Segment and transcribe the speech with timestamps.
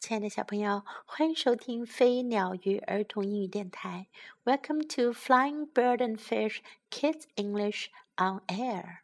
[0.00, 4.06] 亲爱的小朋友，欢迎收听飞鸟鱼儿童英语电台。
[4.44, 9.00] Welcome to Flying Bird and Fish Kids English on Air。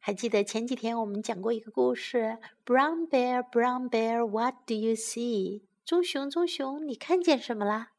[0.00, 5.62] 还记得前几天我们讲过一个故事？Brown bear, brown bear, what do you see？
[5.84, 7.92] 棕熊，棕熊，你看见什么啦？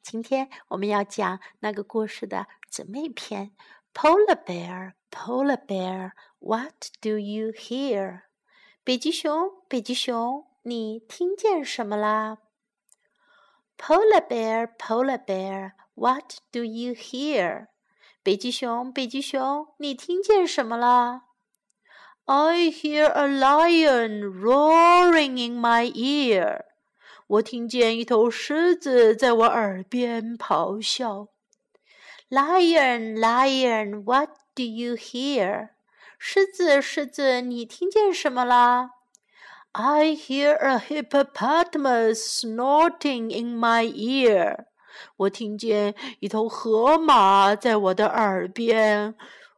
[0.00, 3.50] 今天我们要讲那个故事的姊妹篇。
[3.92, 8.22] Polar bear, polar bear, what do you hear？
[8.84, 10.46] 北极熊，北极熊。
[10.64, 12.38] 你听见什么啦
[13.76, 17.66] ？Polar bear, polar bear, what do you hear？
[18.22, 21.22] 北极熊，北极熊，你听见什么啦
[22.26, 26.66] ？I hear a lion roaring in my ear。
[27.26, 31.26] 我听见一头狮子在我耳边咆哮。
[32.30, 35.70] Lion, lion, what do you hear？
[36.20, 38.92] 狮子，狮子，你听见什么啦
[39.73, 44.65] ？I hear a hippopotamus snorting in my ear。
[45.17, 49.13] 我听见一头河马在我的耳边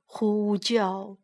[0.05, 1.15] 呼叫。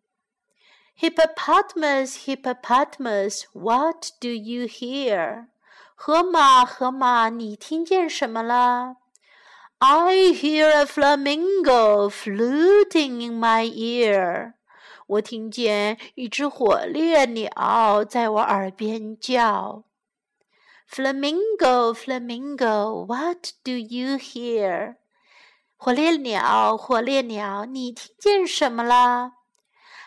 [0.97, 5.47] Hippopotamus, hippopotamus, what do you hear？
[5.93, 8.95] 河马，河马，你听见什么了？
[9.79, 14.53] I hear a flamingo fluting in my ear。
[15.10, 19.82] 我听见一只火烈鸟在我耳边叫。
[20.88, 24.94] Flamingo, flamingo, what do you hear？
[25.76, 29.32] 火烈鸟，火烈鸟，你听见什么啦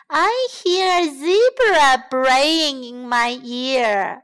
[0.07, 4.21] ？I hear zebra braying in my ear。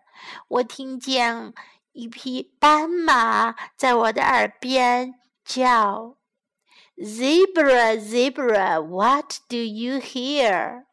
[0.47, 1.53] 我听见
[1.91, 6.18] 一匹斑马在我的耳边叫。
[7.02, 10.86] Zebra, zebra, what do you hear?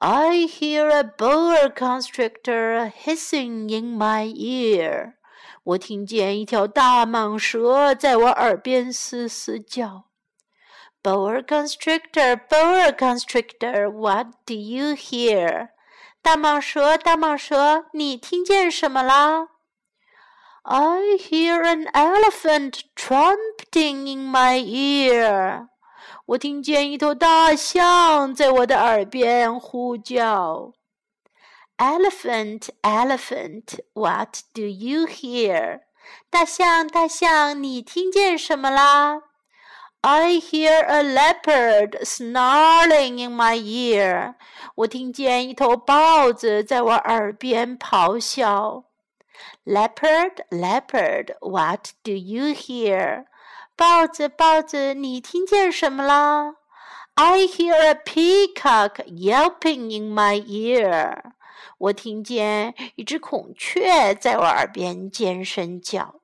[0.00, 5.14] I hear a boa constrictor hissing in my ear.
[5.62, 10.06] 我听见一条大蟒蛇在我耳边嘶嘶叫。
[11.04, 15.68] Boa constrictor, boa constrictor, what do you hear?
[16.20, 19.48] 大蟒蛇，大蟒蛇，你听见什么啦
[20.66, 25.68] ？I hear an elephant trumpeting in my ear.
[26.26, 30.72] 我听见一头大象在我的耳边呼叫。
[31.78, 35.80] Elephant, elephant, what do you hear?
[36.30, 39.22] 大象，大象，你听见什么啦？
[40.02, 44.34] I hear a leopard snarling in my ear.
[44.76, 48.84] 我听见一头豹子在我耳边咆哮。
[49.66, 53.26] Leopard, leopard, what do you hear?
[53.76, 56.56] 豹子，豹子，你听见什么啦？
[57.14, 61.32] I hear a peacock yelping in my ear.
[61.78, 66.20] 我听见一只孔雀在我耳边尖声叫。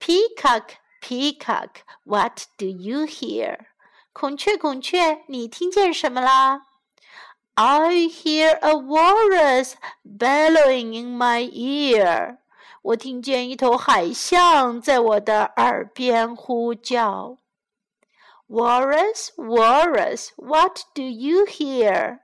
[0.00, 1.70] Peacock, peacock,
[2.04, 3.58] what do you hear?
[4.12, 6.62] 孔雀，孔雀，你听见什么啦？
[7.54, 12.38] I hear a walrus bellowing in my ear.
[12.81, 17.37] 我听见一头海象在我的耳边呼叫。
[18.47, 22.19] Walrus, walrus, what do you hear?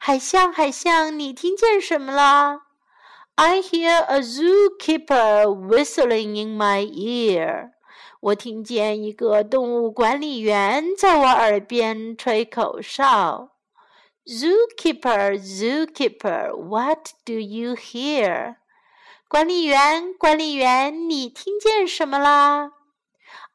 [0.00, 2.62] 海象，海象，你听见什么啦
[3.36, 7.70] ？I hear a zookeeper whistling in my ear.
[8.20, 13.50] 我听见一个动物管理员在我耳边吹口哨。
[14.26, 18.56] Zookeeper, zookeeper, what do you hear?
[19.30, 22.72] 管理员，管理员，你听见什么啦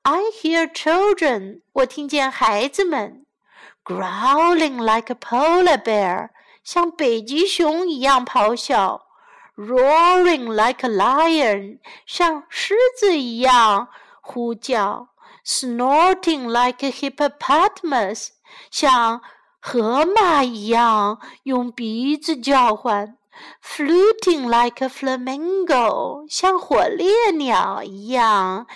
[0.03, 3.25] ？I hear children，我听见孩子们
[3.83, 6.29] ，growling like a polar bear，
[6.63, 9.01] 像北极熊一样咆哮
[9.57, 13.89] ；roaring like a lion，像狮子一样
[14.21, 15.09] 呼叫
[15.45, 18.29] ；snorting like a hippopotamus，
[18.71, 19.21] 像
[19.59, 23.17] 河马一样用鼻子叫唤。
[23.62, 28.66] Fluting like a flamingo，像火烈鸟一样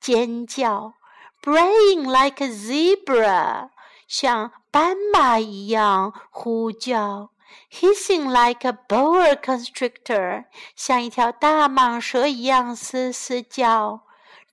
[0.00, 0.94] 尖叫；
[1.42, 3.70] Braying like a zebra，
[4.08, 7.28] 像斑马一样呼叫；
[7.70, 14.00] Hissing like a boa constrictor，像一条大蟒蛇一样嘶嘶叫；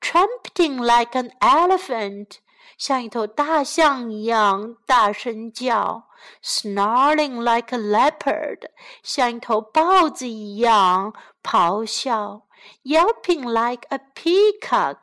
[0.02, 2.40] Trumpeting like an elephant。
[2.78, 6.04] 像一头大象一样大声叫，
[6.44, 8.70] snarling like a leopard，
[9.04, 11.14] 像一头豹子一样
[11.44, 12.44] 咆哮，
[12.84, 14.98] yelping like a peacock，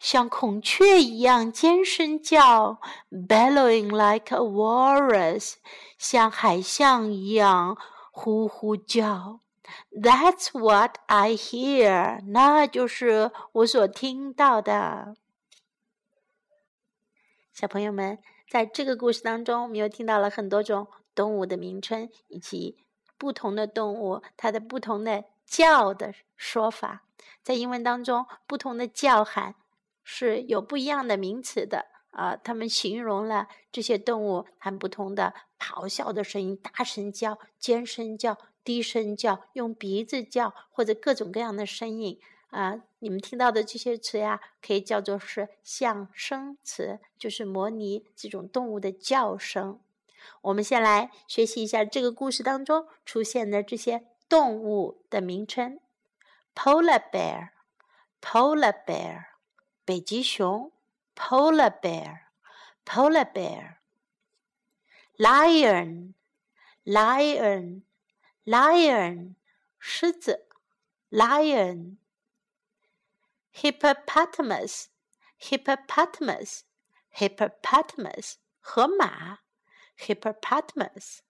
[0.00, 2.78] 像孔雀一样尖声叫，
[3.10, 5.54] bellowing like a walrus，
[5.98, 7.76] 像海象一样
[8.10, 9.40] 呼呼叫。
[9.92, 15.14] That's what I hear，那就是我所听到的。
[17.53, 18.17] 小朋友们，
[18.49, 22.83] 在这个故事当中，我们又听到了很多种动物的名称，以及
[23.19, 27.03] 不同的动物它的不同的叫的说法。
[27.43, 29.53] 在英文当中，不同的叫喊
[30.03, 31.85] 是有不一样的名词的。
[32.09, 42.19] 啊，他们形容了这些动物它不同的咆哮的声音：大声叫、尖声叫、低声叫、用鼻子叫，或者各种各样的声音。
[42.53, 49.79] 啊，你们听到的这些词呀，可以叫做是象声词，就是模拟这种动物的叫声。
[50.41, 55.79] 我们先来学习一下这个故事当中出现的这些动物的名称
[56.55, 59.25] ：polar bear，polar bear，
[59.83, 60.71] 北极熊。
[61.15, 62.21] polar bear,
[62.83, 63.75] polar bear.
[65.15, 66.15] Lion,
[66.85, 67.83] lion,
[68.43, 69.35] lion,
[69.77, 70.47] 狮子
[71.11, 71.97] ，lion.
[73.52, 74.88] Hippopotamus,
[75.38, 76.64] hippopotamus,
[77.16, 79.38] hippopotamus, 河马，
[79.96, 81.22] hippopotamus.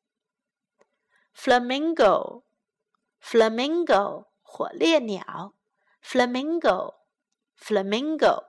[1.34, 2.42] Flamingo,
[3.20, 5.54] flamingo, 火烈鸟，
[6.02, 6.94] flamingo,
[7.56, 8.44] flamingo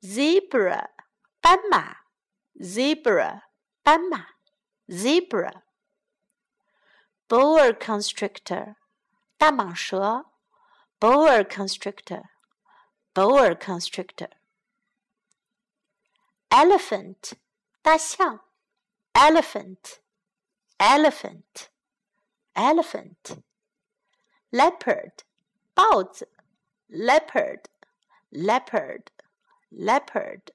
[0.00, 0.90] zebra
[1.40, 1.96] 斑马，
[2.60, 3.42] zebra
[3.82, 4.26] 斑马，
[4.88, 5.62] zebra
[7.28, 8.76] boa constrictor
[9.36, 10.26] 大蟒蛇
[10.98, 12.30] ，boa constrictor
[13.14, 14.30] boa constrictor
[16.50, 17.34] elephant
[17.82, 18.40] 大象，
[19.12, 19.98] elephant
[20.78, 21.68] elephant
[22.54, 23.42] elephant
[24.50, 25.24] leopard
[25.74, 26.28] 豹子，
[26.88, 27.68] leopard
[28.30, 29.10] leopard
[29.70, 30.52] leopard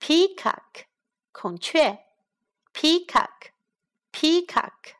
[0.00, 0.86] peacock
[1.32, 2.04] 孔雀
[2.72, 3.50] peacock
[4.12, 4.94] peacock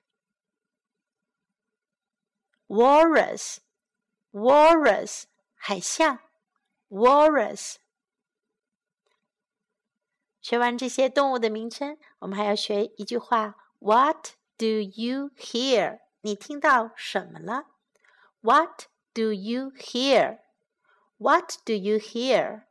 [2.68, 3.58] walrus
[4.32, 5.24] walrus
[5.54, 6.20] 海象
[6.88, 7.76] walrus
[10.40, 16.00] 学完这些动物的名称，我们还要学一句话：What do you hear？
[16.22, 17.66] 你听到什么了？
[18.40, 22.64] What do you hear？What do you hear?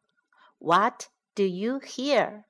[0.57, 1.05] What
[1.35, 2.45] do you hear?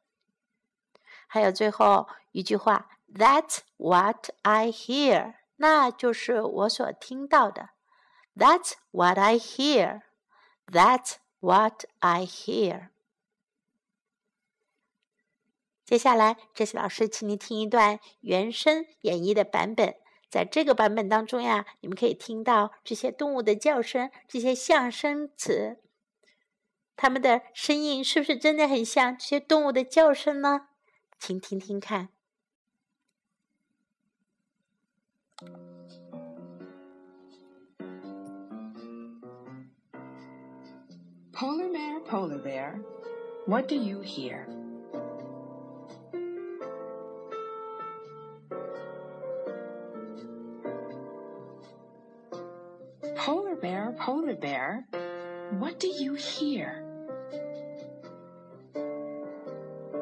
[1.27, 7.70] 还有最后一句话，That's what I hear， 那就是我所听到的。
[8.36, 10.02] That's what I hear.
[10.66, 12.88] That's what I hear.
[15.84, 19.96] 接下来，这些老师请你听一段原声演绎的版本。
[20.30, 25.78] 在这个版本当中呀，你们可以听到这些动物的叫声，这些象声词。
[26.96, 30.68] 它们的声音是不是真的很像这些动物的叫声呢？
[31.18, 32.08] 请听听看。
[41.34, 42.80] Polar bear, polar bear,
[43.46, 44.46] what do you hear?
[53.16, 54.86] Polar bear, polar bear,
[55.58, 56.84] what do you hear?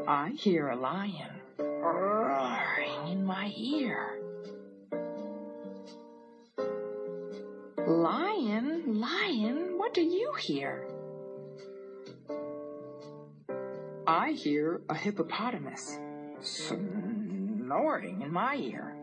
[0.07, 4.21] I hear a lion roaring in my ear.
[7.87, 10.87] Lion, lion, what do you hear?
[14.15, 15.99] I hear a hippopotamus
[16.43, 18.95] snoring in my ear.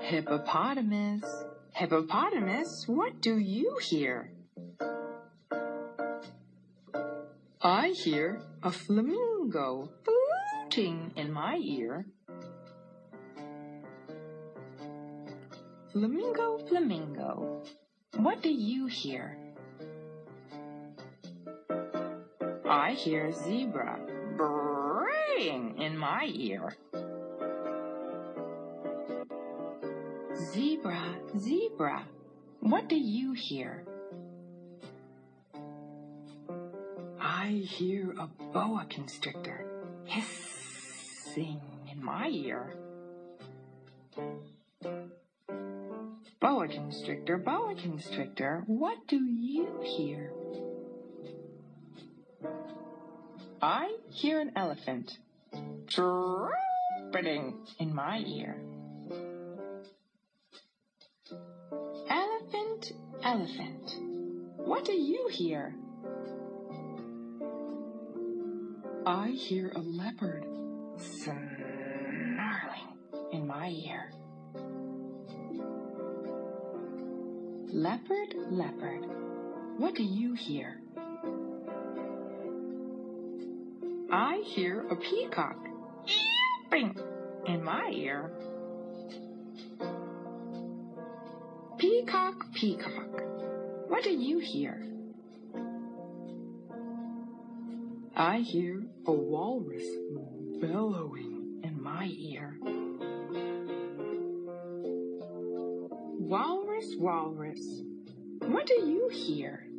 [0.00, 1.22] Hippopotamus,
[1.72, 4.32] hippopotamus, what do you hear?
[7.62, 12.06] I hear a flamingo fluting in my ear.
[15.92, 17.62] Flamingo, flamingo,
[18.16, 19.41] what do you hear?
[22.72, 24.00] I hear zebra
[24.34, 26.74] braying in my ear.
[30.34, 31.02] Zebra,
[31.36, 32.06] zebra,
[32.60, 33.84] what do you hear?
[37.20, 39.66] I hear a boa constrictor
[40.06, 41.60] hissing
[41.90, 42.74] in my ear.
[46.40, 50.32] Boa constrictor, boa constrictor, what do you hear?
[53.64, 55.18] I hear an elephant
[55.88, 58.60] trumpeting in my ear.
[62.10, 62.92] Elephant,
[63.22, 63.94] elephant,
[64.56, 65.76] what do you hear?
[69.06, 70.44] I hear a leopard
[70.96, 71.52] snarling
[73.30, 74.10] in my ear.
[77.72, 79.06] Leopard, leopard,
[79.78, 80.81] what do you hear?
[84.14, 85.56] I hear a peacock
[86.70, 86.94] yelping
[87.46, 88.30] in my ear.
[91.78, 93.22] Peacock, peacock,
[93.88, 94.86] what do you hear?
[98.14, 99.88] I hear a walrus
[100.60, 102.58] bellowing in my ear.
[106.20, 107.80] Walrus, walrus,
[108.40, 109.71] what do you hear?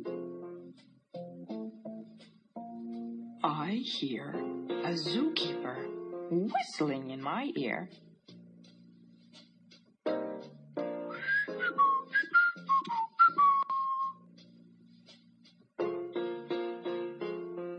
[3.64, 5.88] I hear a zookeeper
[6.30, 7.88] whistling in my ear.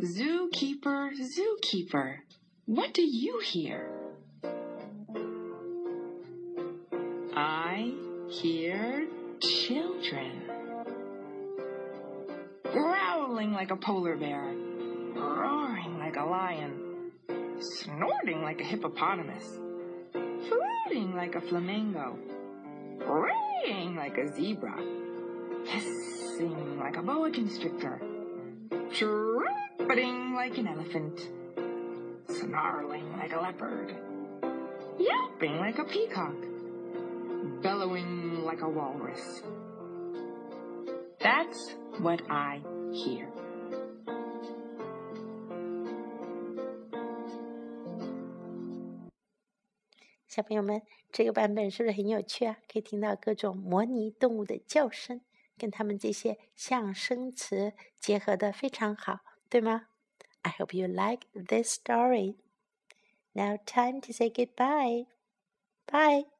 [0.01, 2.17] Zookeeper, zookeeper,
[2.65, 3.87] what do you hear?
[7.35, 7.93] I
[8.27, 9.05] hear
[9.39, 10.41] children
[12.63, 14.64] growling like a polar bear,
[15.15, 17.11] roaring like a lion,
[17.59, 19.59] snorting like a hippopotamus,
[20.11, 22.17] fluting like a flamingo,
[22.99, 24.75] braying like a zebra,
[25.65, 28.01] hissing like a boa constrictor,
[28.93, 31.19] trumpeting like an elephant,
[32.29, 33.95] snarling like a leopard,
[34.99, 36.35] yelping like a peacock,
[37.61, 39.41] bellowing like a walrus.
[41.19, 43.29] That's what I hear.
[50.35, 50.81] 小朋友们，
[51.13, 52.57] 这个版本是不是很有趣啊？
[52.69, 55.21] 可以听到各种模拟动物的叫声，
[55.57, 59.87] 跟他们这些象声词结合的非常好，对吗
[60.41, 62.35] ？I hope you like this story.
[63.31, 65.05] Now time to say goodbye.
[65.85, 66.34] Bye.